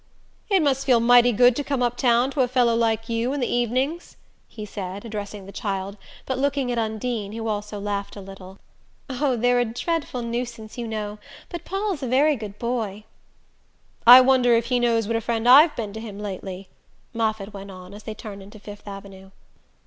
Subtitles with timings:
[0.49, 3.45] "It must feel mighty good to come uptown to a fellow like you in the
[3.53, 8.57] evenings," he said, addressing the child but looking at Undine, who also laughed a little.
[9.11, 11.19] "Oh, they're a dreadful nuisance, you know;
[11.49, 13.03] but Paul's a very good boy."
[14.07, 16.67] "I wonder if he knows what a friend I've been to him lately,"
[17.13, 19.29] Moffatt went on, as they turned into Fifth Avenue.